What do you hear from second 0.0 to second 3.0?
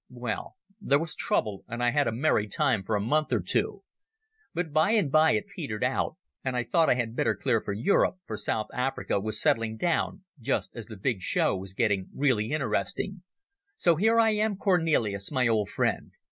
Well, there was trouble, and I had a merry time for a